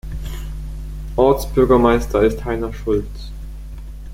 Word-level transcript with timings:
Ortsbürgermeister 1.15 2.23
ist 2.23 2.43
Heiner 2.43 2.73
Schulz. 2.73 3.29